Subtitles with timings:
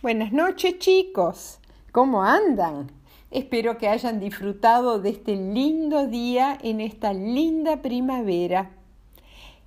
[0.00, 1.58] Buenas noches chicos,
[1.90, 2.92] ¿cómo andan?
[3.32, 8.70] Espero que hayan disfrutado de este lindo día en esta linda primavera.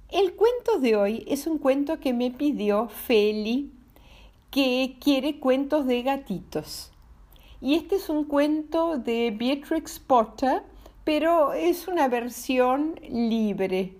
[0.09, 3.73] El cuento de hoy es un cuento que me pidió Feli,
[4.51, 6.93] que quiere cuentos de gatitos.
[7.59, 10.63] Y este es un cuento de Beatrix Potter,
[11.03, 13.97] pero es una versión libre.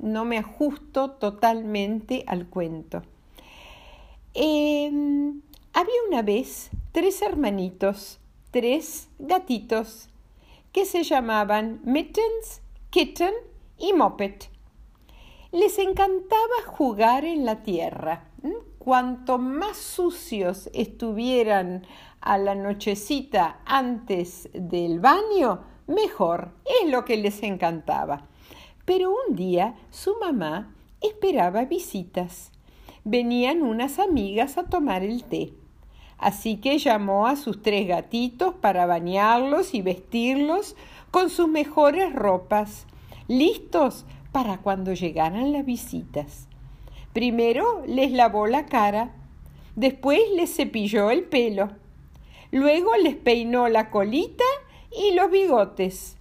[0.00, 3.04] No me ajusto totalmente al cuento.
[4.34, 4.90] Eh,
[5.78, 8.18] había una vez tres hermanitos,
[8.50, 10.08] tres gatitos,
[10.72, 13.32] que se llamaban Mittens, Kitten
[13.78, 14.50] y Moppet.
[15.52, 18.24] Les encantaba jugar en la tierra.
[18.80, 21.86] Cuanto más sucios estuvieran
[22.20, 26.54] a la nochecita antes del baño, mejor.
[26.82, 28.26] Es lo que les encantaba.
[28.84, 32.50] Pero un día su mamá esperaba visitas.
[33.04, 35.52] Venían unas amigas a tomar el té.
[36.18, 40.74] Así que llamó a sus tres gatitos para bañarlos y vestirlos
[41.10, 42.86] con sus mejores ropas,
[43.28, 46.48] listos para cuando llegaran las visitas.
[47.12, 49.14] Primero les lavó la cara,
[49.76, 51.70] después les cepilló el pelo,
[52.50, 54.44] luego les peinó la colita
[54.90, 56.16] y los bigotes.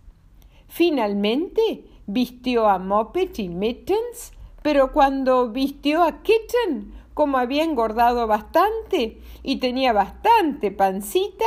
[0.68, 9.18] Finalmente vistió a Moppet y Mittens, pero cuando vistió a Kitten como había engordado bastante
[9.42, 11.46] y tenía bastante pancita,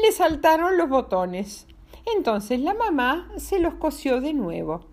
[0.00, 1.66] le saltaron los botones.
[2.14, 4.86] Entonces la mamá se los cosió de nuevo.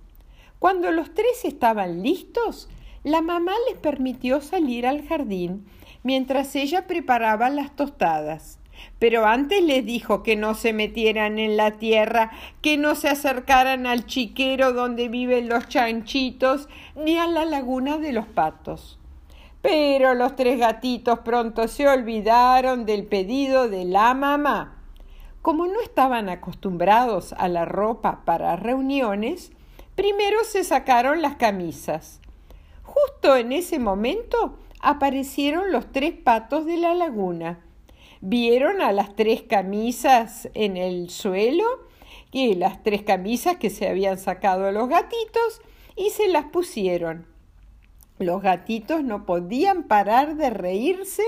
[0.58, 2.70] Cuando los tres estaban listos,
[3.04, 5.68] la mamá les permitió salir al jardín
[6.02, 8.58] mientras ella preparaba las tostadas.
[8.98, 12.32] Pero antes les dijo que no se metieran en la tierra,
[12.64, 18.12] que no se acercaran al chiquero donde viven los chanchitos, ni a la laguna de
[18.12, 18.98] los patos.
[19.68, 24.78] Pero los tres gatitos pronto se olvidaron del pedido de la mamá.
[25.42, 29.52] Como no estaban acostumbrados a la ropa para reuniones,
[29.96, 32.22] primero se sacaron las camisas.
[32.84, 37.66] Justo en ese momento aparecieron los tres patos de la laguna.
[38.22, 41.66] Vieron a las tres camisas en el suelo
[42.32, 45.60] y las tres camisas que se habían sacado los gatitos
[45.96, 47.34] y se las pusieron.
[48.18, 51.24] Los gatitos no podían parar de reírse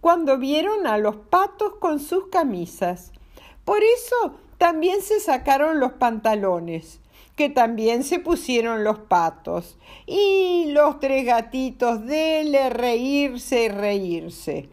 [0.00, 3.12] cuando vieron a los patos con sus camisas.
[3.64, 7.00] Por eso también se sacaron los pantalones,
[7.36, 9.78] que también se pusieron los patos.
[10.06, 14.68] Y los tres gatitos dele reírse y reírse.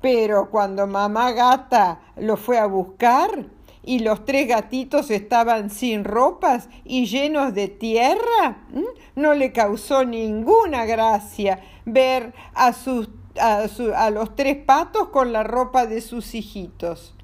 [0.00, 3.46] Pero cuando mamá gata lo fue a buscar,
[3.84, 8.66] y los tres gatitos estaban sin ropas y llenos de tierra,
[9.14, 13.08] no le causó ninguna gracia ver a, sus,
[13.38, 17.14] a, a los tres patos con la ropa de sus hijitos.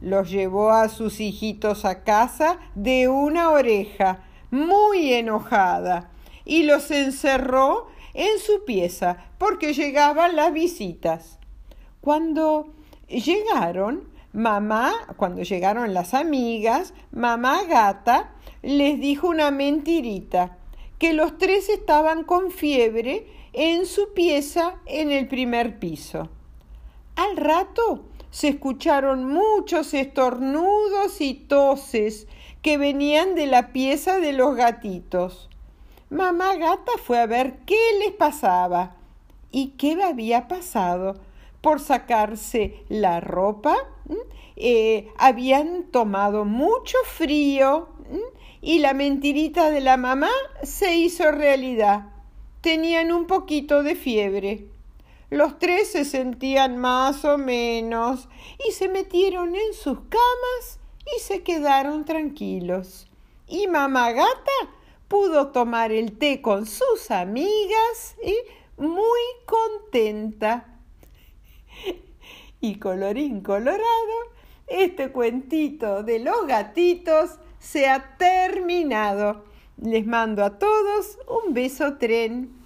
[0.00, 6.10] Los llevó a sus hijitos a casa de una oreja, muy enojada,
[6.44, 11.38] y los encerró en su pieza porque llegaban las visitas.
[12.00, 12.74] Cuando
[13.08, 18.30] llegaron, Mamá, cuando llegaron las amigas, mamá gata
[18.62, 20.56] les dijo una mentirita,
[21.02, 26.28] que los tres estaban con fiebre en su pieza en el primer piso.
[27.16, 32.28] Al rato se escucharon muchos estornudos y toses
[32.62, 35.50] que venían de la pieza de los gatitos.
[36.08, 38.94] Mamá gata fue a ver qué les pasaba
[39.50, 41.16] y qué había pasado
[41.60, 43.74] por sacarse la ropa,
[44.54, 47.88] eh, habían tomado mucho frío
[48.62, 50.30] y la mentirita de la mamá
[50.62, 52.06] se hizo realidad.
[52.60, 54.68] Tenían un poquito de fiebre.
[55.30, 58.28] Los tres se sentían más o menos
[58.66, 60.78] y se metieron en sus camas
[61.16, 63.08] y se quedaron tranquilos.
[63.48, 64.52] Y mamá gata
[65.08, 68.36] pudo tomar el té con sus amigas y
[68.80, 70.68] muy contenta.
[72.64, 73.82] Y colorín colorado,
[74.68, 79.44] este cuentito de los gatitos se ha terminado.
[79.78, 82.61] Les mando a todos un beso tren.